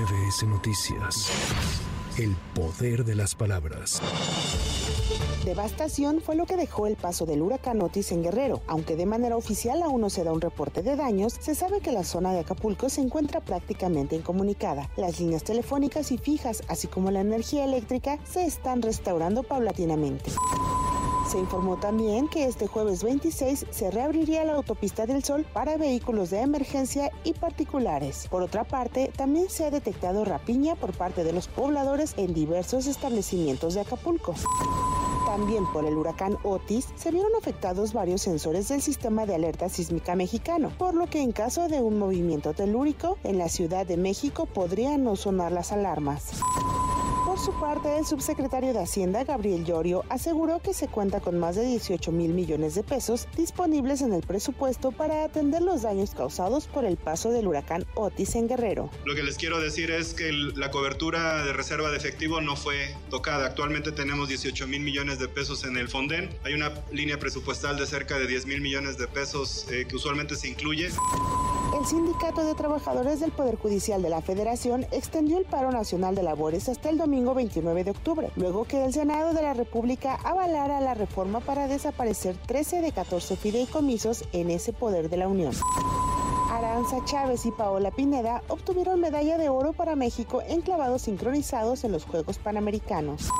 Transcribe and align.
MBS 0.00 0.44
Noticias. 0.44 1.30
El 2.16 2.34
poder 2.54 3.04
de 3.04 3.14
las 3.14 3.34
palabras. 3.34 4.00
Devastación 5.44 6.22
fue 6.22 6.36
lo 6.36 6.46
que 6.46 6.56
dejó 6.56 6.86
el 6.86 6.96
paso 6.96 7.26
del 7.26 7.42
huracán 7.42 7.82
Otis 7.82 8.12
en 8.12 8.22
Guerrero. 8.22 8.62
Aunque 8.66 8.96
de 8.96 9.04
manera 9.04 9.36
oficial 9.36 9.82
aún 9.82 10.00
no 10.00 10.08
se 10.08 10.24
da 10.24 10.32
un 10.32 10.40
reporte 10.40 10.82
de 10.82 10.96
daños, 10.96 11.36
se 11.38 11.54
sabe 11.54 11.80
que 11.80 11.92
la 11.92 12.04
zona 12.04 12.32
de 12.32 12.40
Acapulco 12.40 12.88
se 12.88 13.02
encuentra 13.02 13.40
prácticamente 13.40 14.16
incomunicada. 14.16 14.88
Las 14.96 15.20
líneas 15.20 15.44
telefónicas 15.44 16.12
y 16.12 16.18
fijas, 16.18 16.62
así 16.68 16.86
como 16.86 17.10
la 17.10 17.20
energía 17.20 17.64
eléctrica, 17.64 18.18
se 18.24 18.46
están 18.46 18.80
restaurando 18.80 19.42
paulatinamente. 19.42 20.30
Se 21.30 21.38
informó 21.38 21.76
también 21.76 22.26
que 22.26 22.46
este 22.46 22.66
jueves 22.66 23.04
26 23.04 23.66
se 23.70 23.90
reabriría 23.92 24.44
la 24.44 24.54
autopista 24.54 25.06
del 25.06 25.22
Sol 25.22 25.46
para 25.52 25.76
vehículos 25.76 26.30
de 26.30 26.40
emergencia 26.40 27.12
y 27.22 27.34
particulares. 27.34 28.26
Por 28.28 28.42
otra 28.42 28.64
parte, 28.64 29.12
también 29.16 29.48
se 29.48 29.64
ha 29.64 29.70
detectado 29.70 30.24
rapiña 30.24 30.74
por 30.74 30.92
parte 30.92 31.22
de 31.22 31.32
los 31.32 31.46
pobladores 31.46 32.14
en 32.16 32.34
diversos 32.34 32.88
establecimientos 32.88 33.74
de 33.74 33.82
Acapulco. 33.82 34.34
También 35.24 35.70
por 35.72 35.84
el 35.84 35.96
huracán 35.96 36.36
Otis 36.42 36.88
se 36.96 37.12
vieron 37.12 37.30
afectados 37.38 37.92
varios 37.92 38.22
sensores 38.22 38.66
del 38.66 38.82
sistema 38.82 39.24
de 39.24 39.36
alerta 39.36 39.68
sísmica 39.68 40.16
mexicano, 40.16 40.72
por 40.78 40.94
lo 40.94 41.06
que 41.06 41.22
en 41.22 41.30
caso 41.30 41.68
de 41.68 41.80
un 41.80 41.96
movimiento 41.96 42.54
telúrico 42.54 43.18
en 43.22 43.38
la 43.38 43.48
Ciudad 43.48 43.86
de 43.86 43.96
México 43.96 44.46
podrían 44.46 45.04
no 45.04 45.14
sonar 45.14 45.52
las 45.52 45.70
alarmas. 45.70 46.32
Por 47.30 47.38
su 47.38 47.52
parte, 47.60 47.96
el 47.96 48.04
subsecretario 48.04 48.72
de 48.72 48.80
Hacienda, 48.80 49.22
Gabriel 49.22 49.64
Llorio, 49.64 50.04
aseguró 50.08 50.60
que 50.60 50.74
se 50.74 50.88
cuenta 50.88 51.20
con 51.20 51.38
más 51.38 51.54
de 51.54 51.64
18 51.64 52.10
mil 52.10 52.34
millones 52.34 52.74
de 52.74 52.82
pesos 52.82 53.28
disponibles 53.36 54.02
en 54.02 54.12
el 54.12 54.22
presupuesto 54.22 54.90
para 54.90 55.22
atender 55.22 55.62
los 55.62 55.82
daños 55.82 56.10
causados 56.12 56.66
por 56.66 56.84
el 56.84 56.96
paso 56.96 57.30
del 57.30 57.46
huracán 57.46 57.86
Otis 57.94 58.34
en 58.34 58.48
Guerrero. 58.48 58.90
Lo 59.04 59.14
que 59.14 59.22
les 59.22 59.36
quiero 59.36 59.60
decir 59.60 59.92
es 59.92 60.12
que 60.12 60.32
la 60.32 60.72
cobertura 60.72 61.44
de 61.44 61.52
reserva 61.52 61.92
de 61.92 61.98
efectivo 61.98 62.40
no 62.40 62.56
fue 62.56 62.96
tocada. 63.10 63.46
Actualmente 63.46 63.92
tenemos 63.92 64.28
18 64.28 64.66
mil 64.66 64.80
millones 64.80 65.20
de 65.20 65.28
pesos 65.28 65.62
en 65.62 65.76
el 65.76 65.88
Fonden. 65.88 66.36
Hay 66.42 66.54
una 66.54 66.72
línea 66.90 67.20
presupuestal 67.20 67.76
de 67.76 67.86
cerca 67.86 68.18
de 68.18 68.26
10 68.26 68.46
mil 68.46 68.60
millones 68.60 68.98
de 68.98 69.06
pesos 69.06 69.68
eh, 69.70 69.86
que 69.88 69.94
usualmente 69.94 70.34
se 70.34 70.48
incluye. 70.48 70.88
El 71.78 71.86
Sindicato 71.86 72.44
de 72.44 72.56
Trabajadores 72.56 73.20
del 73.20 73.30
Poder 73.30 73.54
Judicial 73.54 74.02
de 74.02 74.10
la 74.10 74.20
Federación 74.20 74.84
extendió 74.90 75.38
el 75.38 75.44
paro 75.44 75.70
nacional 75.70 76.16
de 76.16 76.24
labores 76.24 76.68
hasta 76.68 76.90
el 76.90 76.98
domingo 76.98 77.19
29 77.34 77.84
de 77.84 77.90
octubre, 77.90 78.30
luego 78.36 78.64
que 78.64 78.84
el 78.84 78.92
Senado 78.92 79.32
de 79.32 79.42
la 79.42 79.54
República 79.54 80.14
avalara 80.24 80.80
la 80.80 80.94
reforma 80.94 81.40
para 81.40 81.68
desaparecer 81.68 82.36
13 82.46 82.80
de 82.80 82.92
14 82.92 83.36
fideicomisos 83.36 84.24
en 84.32 84.50
ese 84.50 84.72
poder 84.72 85.08
de 85.10 85.16
la 85.16 85.28
Unión. 85.28 85.52
Aranza 86.50 86.96
Chávez 87.04 87.46
y 87.46 87.52
Paola 87.52 87.90
Pineda 87.90 88.42
obtuvieron 88.48 89.00
medalla 89.00 89.38
de 89.38 89.48
oro 89.48 89.72
para 89.72 89.96
México 89.96 90.42
en 90.46 90.62
clavados 90.62 91.02
sincronizados 91.02 91.84
en 91.84 91.92
los 91.92 92.04
Juegos 92.04 92.38
Panamericanos. 92.38 93.30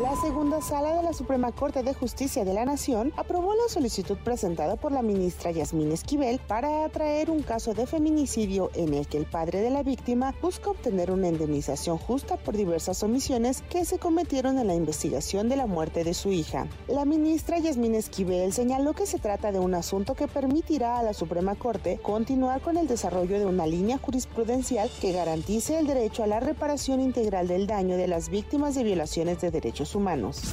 La 0.00 0.16
segunda 0.16 0.62
sala 0.62 0.94
de 0.94 1.02
la 1.02 1.12
Suprema 1.12 1.52
Corte 1.52 1.82
de 1.82 1.92
Justicia 1.92 2.42
de 2.46 2.54
la 2.54 2.64
Nación 2.64 3.12
aprobó 3.18 3.54
la 3.54 3.68
solicitud 3.68 4.16
presentada 4.16 4.76
por 4.76 4.92
la 4.92 5.02
ministra 5.02 5.50
Yasmín 5.50 5.92
Esquivel 5.92 6.38
para 6.38 6.86
atraer 6.86 7.30
un 7.30 7.42
caso 7.42 7.74
de 7.74 7.86
feminicidio 7.86 8.70
en 8.74 8.94
el 8.94 9.06
que 9.06 9.18
el 9.18 9.26
padre 9.26 9.60
de 9.60 9.68
la 9.68 9.82
víctima 9.82 10.34
busca 10.40 10.70
obtener 10.70 11.10
una 11.10 11.28
indemnización 11.28 11.98
justa 11.98 12.38
por 12.38 12.56
diversas 12.56 13.02
omisiones 13.02 13.62
que 13.68 13.84
se 13.84 13.98
cometieron 13.98 14.58
en 14.58 14.68
la 14.68 14.74
investigación 14.74 15.50
de 15.50 15.56
la 15.56 15.66
muerte 15.66 16.02
de 16.02 16.14
su 16.14 16.32
hija. 16.32 16.66
La 16.88 17.04
ministra 17.04 17.58
Yasmín 17.58 17.94
Esquivel 17.94 18.54
señaló 18.54 18.94
que 18.94 19.04
se 19.04 19.18
trata 19.18 19.52
de 19.52 19.58
un 19.58 19.74
asunto 19.74 20.14
que 20.14 20.28
permitirá 20.28 20.98
a 20.98 21.02
la 21.02 21.12
Suprema 21.12 21.56
Corte 21.56 22.00
continuar 22.02 22.62
con 22.62 22.78
el 22.78 22.88
desarrollo 22.88 23.38
de 23.38 23.44
una 23.44 23.66
línea 23.66 23.98
jurisprudencial 23.98 24.90
que 24.98 25.12
garantice 25.12 25.78
el 25.78 25.86
derecho 25.86 26.22
a 26.22 26.26
la 26.26 26.40
reparación 26.40 27.02
integral 27.02 27.48
del 27.48 27.66
daño 27.66 27.98
de 27.98 28.08
las 28.08 28.30
víctimas 28.30 28.74
de 28.74 28.84
violaciones 28.84 29.42
de 29.42 29.50
derechos 29.50 29.89
humanos. 29.94 30.52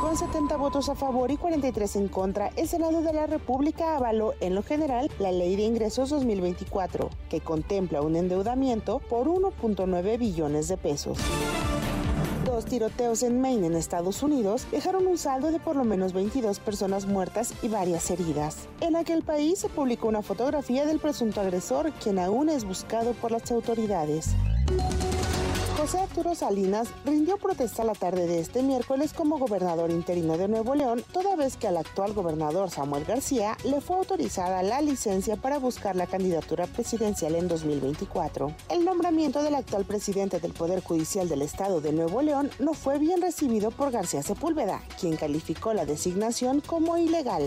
Con 0.00 0.16
70 0.16 0.56
votos 0.56 0.88
a 0.88 0.94
favor 0.94 1.30
y 1.30 1.36
43 1.36 1.96
en 1.96 2.08
contra, 2.08 2.48
el 2.56 2.68
Senado 2.68 3.02
de 3.02 3.12
la 3.12 3.26
República 3.26 3.96
avaló 3.96 4.32
en 4.40 4.54
lo 4.54 4.62
general 4.62 5.10
la 5.18 5.32
Ley 5.32 5.56
de 5.56 5.64
Ingresos 5.64 6.08
2024, 6.10 7.10
que 7.28 7.40
contempla 7.40 8.00
un 8.00 8.16
endeudamiento 8.16 9.00
por 9.00 9.26
1.9 9.26 10.18
billones 10.18 10.68
de 10.68 10.76
pesos. 10.76 11.18
Dos 12.44 12.64
tiroteos 12.64 13.22
en 13.22 13.40
Maine, 13.40 13.66
en 13.66 13.74
Estados 13.74 14.22
Unidos, 14.22 14.66
dejaron 14.70 15.06
un 15.06 15.18
saldo 15.18 15.50
de 15.50 15.60
por 15.60 15.76
lo 15.76 15.84
menos 15.84 16.12
22 16.12 16.60
personas 16.60 17.06
muertas 17.06 17.52
y 17.60 17.68
varias 17.68 18.10
heridas. 18.10 18.68
En 18.80 18.96
aquel 18.96 19.22
país 19.22 19.58
se 19.58 19.68
publicó 19.68 20.08
una 20.08 20.22
fotografía 20.22 20.86
del 20.86 21.00
presunto 21.00 21.40
agresor, 21.40 21.92
quien 22.02 22.18
aún 22.18 22.48
es 22.48 22.64
buscado 22.64 23.12
por 23.12 23.32
las 23.32 23.50
autoridades. 23.50 24.34
José 25.78 26.00
Arturo 26.00 26.34
Salinas 26.34 26.88
rindió 27.04 27.36
protesta 27.36 27.84
la 27.84 27.92
tarde 27.92 28.26
de 28.26 28.40
este 28.40 28.64
miércoles 28.64 29.12
como 29.12 29.38
gobernador 29.38 29.92
interino 29.92 30.36
de 30.36 30.48
Nuevo 30.48 30.74
León, 30.74 31.04
toda 31.12 31.36
vez 31.36 31.56
que 31.56 31.68
al 31.68 31.76
actual 31.76 32.14
gobernador 32.14 32.68
Samuel 32.68 33.04
García 33.04 33.56
le 33.62 33.80
fue 33.80 33.98
autorizada 33.98 34.64
la 34.64 34.82
licencia 34.82 35.36
para 35.36 35.58
buscar 35.58 35.94
la 35.94 36.08
candidatura 36.08 36.66
presidencial 36.66 37.36
en 37.36 37.46
2024. 37.46 38.52
El 38.70 38.84
nombramiento 38.84 39.40
del 39.40 39.54
actual 39.54 39.84
presidente 39.84 40.40
del 40.40 40.52
Poder 40.52 40.82
Judicial 40.82 41.28
del 41.28 41.42
Estado 41.42 41.80
de 41.80 41.92
Nuevo 41.92 42.22
León 42.22 42.50
no 42.58 42.74
fue 42.74 42.98
bien 42.98 43.22
recibido 43.22 43.70
por 43.70 43.92
García 43.92 44.24
Sepúlveda, 44.24 44.82
quien 44.98 45.16
calificó 45.16 45.74
la 45.74 45.86
designación 45.86 46.60
como 46.60 46.98
ilegal. 46.98 47.44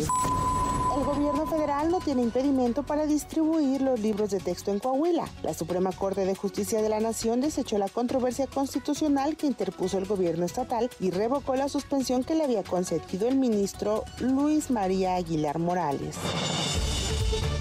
El 0.97 1.05
gobierno 1.05 1.45
federal 1.47 1.89
no 1.89 1.99
tiene 1.99 2.21
impedimento 2.21 2.83
para 2.83 3.05
distribuir 3.05 3.81
los 3.81 3.99
libros 4.01 4.29
de 4.29 4.39
texto 4.39 4.71
en 4.71 4.79
Coahuila. 4.79 5.25
La 5.41 5.53
Suprema 5.53 5.91
Corte 5.93 6.25
de 6.25 6.35
Justicia 6.35 6.81
de 6.81 6.89
la 6.89 6.99
Nación 6.99 7.39
desechó 7.39 7.77
la 7.77 7.87
controversia 7.87 8.45
constitucional 8.47 9.37
que 9.37 9.47
interpuso 9.47 9.97
el 9.97 10.05
gobierno 10.05 10.45
estatal 10.45 10.89
y 10.99 11.11
revocó 11.11 11.55
la 11.55 11.69
suspensión 11.69 12.25
que 12.25 12.35
le 12.35 12.43
había 12.43 12.63
concedido 12.63 13.29
el 13.29 13.37
ministro 13.37 14.03
Luis 14.19 14.69
María 14.69 15.15
Aguilar 15.15 15.59
Morales. 15.59 16.17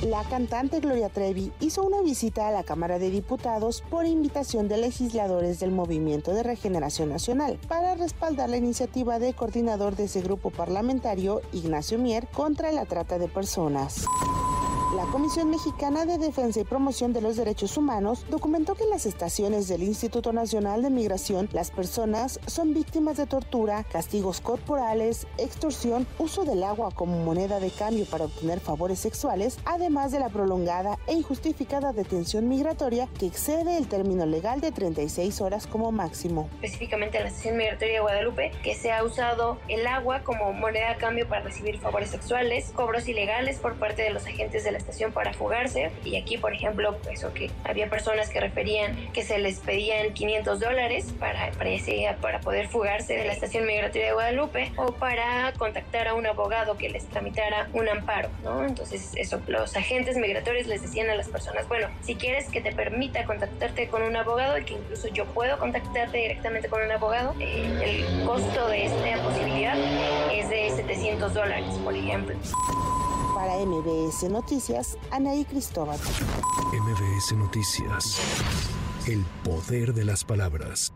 La 0.03 0.25
cantante 0.25 0.81
Gloria 0.81 1.11
Trevi 1.11 1.53
hizo 1.61 1.83
una 1.83 2.01
visita 2.01 2.49
a 2.49 2.51
la 2.51 2.63
Cámara 2.63 2.99
de 2.99 3.11
Diputados 3.11 3.83
por 3.91 4.07
invitación 4.07 4.67
de 4.67 4.79
legisladores 4.79 5.61
del 5.61 5.73
Movimiento 5.73 6.33
de 6.33 6.43
Regeneración 6.43 7.11
Nacional 7.11 7.59
para 7.69 7.95
respaldar 7.97 8.49
la 8.49 8.57
iniciativa 8.57 9.19
de 9.19 9.35
coordinador 9.35 9.97
de 9.97 10.05
ese 10.05 10.23
grupo 10.23 10.49
parlamentario, 10.49 11.43
Ignacio 11.53 11.99
Mier, 11.99 12.27
contra 12.29 12.73
la 12.73 12.87
trata 12.87 13.19
de 13.19 13.29
personas. 13.29 14.07
La 14.97 15.05
Comisión 15.05 15.51
Mexicana 15.51 16.05
de 16.05 16.19
Defensa 16.19 16.59
y 16.59 16.65
Promoción 16.65 17.13
de 17.13 17.21
los 17.21 17.37
Derechos 17.37 17.77
Humanos 17.77 18.27
documentó 18.29 18.75
que 18.75 18.83
en 18.83 18.91
las 18.91 19.07
estaciones 19.07 19.69
del 19.69 19.85
Instituto 19.85 20.33
Nacional 20.33 20.83
de 20.83 20.91
Migración 20.91 21.49
las 21.53 21.71
personas 21.71 22.41
son 22.49 22.75
víctimas 22.75 23.17
de 23.17 23.27
tortura, 23.27 23.85
castigos 23.85 24.41
corporales, 24.41 25.29
extorsión, 25.39 26.09
uso 26.19 26.45
del 26.45 26.65
agua 26.65 26.91
como 26.93 27.25
moneda 27.25 27.61
de 27.61 27.71
cambio 27.71 28.05
para 28.05 28.25
obtener 28.25 28.59
favores 28.59 28.99
sexuales, 28.99 29.61
además 29.65 30.11
de 30.11 30.19
la 30.19 30.29
prolongada 30.29 30.99
e 31.07 31.13
injustificada 31.13 31.93
detención 31.93 32.49
migratoria 32.49 33.07
que 33.17 33.27
excede 33.27 33.77
el 33.77 33.87
término 33.87 34.27
legal 34.27 34.61
de 34.61 34.73
36 34.73 35.41
horas 35.41 35.69
como 35.69 35.93
máximo. 35.93 36.49
Específicamente 36.55 37.19
en 37.19 37.25
la 37.25 37.29
estación 37.29 37.57
migratoria 37.57 37.95
de 37.95 38.01
Guadalupe, 38.01 38.51
que 38.65 38.75
se 38.75 38.91
ha 38.91 39.05
usado 39.05 39.59
el 39.69 39.87
agua 39.87 40.25
como 40.25 40.53
moneda 40.53 40.95
de 40.95 40.97
cambio 40.97 41.29
para 41.29 41.43
recibir 41.43 41.79
favores 41.79 42.11
sexuales, 42.11 42.73
cobros 42.75 43.07
ilegales 43.07 43.61
por 43.61 43.77
parte 43.77 44.03
de 44.03 44.11
los 44.11 44.27
agentes 44.27 44.65
de 44.65 44.73
la 44.73 44.80
estación 44.81 45.13
para 45.13 45.33
fugarse. 45.33 45.91
Y 46.05 46.17
aquí, 46.17 46.37
por 46.37 46.53
ejemplo, 46.53 46.97
eso 47.11 47.33
que 47.33 47.51
había 47.65 47.89
personas 47.89 48.29
que 48.29 48.41
referían 48.41 48.97
que 49.13 49.23
se 49.23 49.39
les 49.39 49.59
pedían 49.59 50.13
500 50.13 50.61
dólares 50.61 51.07
para, 51.19 51.53
para, 51.53 52.17
para 52.21 52.41
poder 52.41 52.69
fugarse 52.69 53.15
de 53.15 53.25
la 53.25 53.33
estación 53.33 53.67
migratoria 53.67 54.09
de 54.09 54.13
Guadalupe 54.13 54.73
o 54.77 54.93
para 54.93 55.53
contactar 55.59 56.09
a 56.09 56.15
un 56.15 56.27
abogado 56.27 56.77
que 56.77 56.89
les 56.89 57.05
tramitara 57.07 57.69
un 57.73 57.89
amparo, 57.89 58.31
¿no? 58.43 58.65
Entonces, 58.65 59.13
eso, 59.15 59.41
los 59.47 59.77
agentes 59.77 60.17
migratorios 60.17 60.67
les 60.67 60.83
decían 60.83 61.11
a 61.11 61.15
las 61.15 61.29
personas, 61.29 61.69
bueno, 61.69 61.89
si 62.03 62.15
quieres 62.15 62.49
que 62.49 62.61
te 62.61 62.73
permita 62.73 63.25
contactarte 63.25 63.89
con 63.89 64.03
un 64.03 64.17
abogado 64.17 64.59
y 64.59 64.65
que 64.65 64.75
incluso 64.75 65.09
yo 65.09 65.25
puedo 65.27 65.59
contactarte 65.59 66.19
directamente 66.19 66.69
con 66.69 66.83
un 66.83 66.91
abogado, 66.91 67.35
eh, 67.41 68.07
el 68.11 68.25
costo 68.25 68.69
de 68.69 68.87
esta 68.87 69.23
posibilidad 69.23 69.77
es 70.33 70.49
de 70.49 70.71
700 70.71 71.35
dólares, 71.35 71.75
por 71.85 71.95
ejemplo. 71.95 72.37
Para 73.35 73.55
MBS 73.57 74.29
Noticias, 74.71 74.99
Anaí 75.11 75.45
Cristóbal. 75.45 75.99
MBS 76.73 77.33
Noticias. 77.37 78.21
El 79.07 79.25
poder 79.43 79.93
de 79.95 80.05
las 80.05 80.25
palabras. 80.25 80.93